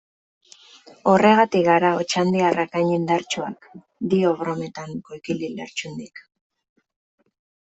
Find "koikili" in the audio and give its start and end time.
5.11-5.51